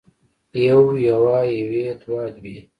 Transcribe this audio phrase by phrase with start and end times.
[0.65, 2.55] يو يوه يوې دوه دوې